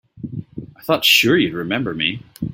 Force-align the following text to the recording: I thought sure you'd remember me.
I 0.75 0.81
thought 0.81 1.05
sure 1.05 1.37
you'd 1.37 1.53
remember 1.53 1.93
me. 1.93 2.23